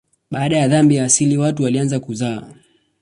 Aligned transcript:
Baada 0.31 0.57
ya 0.57 0.67
dhambi 0.67 0.95
ya 0.95 1.03
asili 1.05 1.37
watu 1.37 1.63
walianza 1.63 1.99
kuzaa. 1.99 2.47